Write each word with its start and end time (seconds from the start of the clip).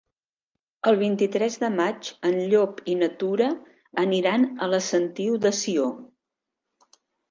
El 0.91 0.95
vint-i-tres 1.01 1.57
de 1.65 1.69
maig 1.75 2.09
en 2.31 2.39
Llop 2.55 2.83
i 2.95 2.97
na 3.03 3.11
Tura 3.21 3.53
aniran 4.07 4.51
a 4.67 4.75
la 4.75 4.85
Sentiu 4.91 5.41
de 5.49 5.57
Sió. 5.65 5.91